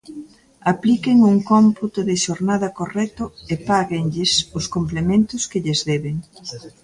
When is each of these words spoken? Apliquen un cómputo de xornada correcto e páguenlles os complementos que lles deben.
Apliquen 0.71 1.17
un 1.31 1.37
cómputo 1.51 1.99
de 2.09 2.15
xornada 2.25 2.67
correcto 2.79 3.23
e 3.53 3.55
páguenlles 3.69 4.31
os 4.57 4.65
complementos 4.75 5.41
que 5.49 5.61
lles 5.63 5.79
deben. 5.91 6.15